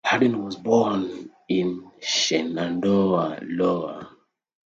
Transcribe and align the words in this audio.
Haden 0.03 0.43
was 0.43 0.55
born 0.55 1.29
in 1.47 1.91
Shenandoah, 1.99 3.37
Iowa. 3.43 4.09